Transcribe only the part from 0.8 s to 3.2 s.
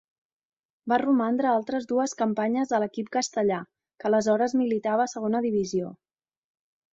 Va romandre altres dues campanyes a l'equip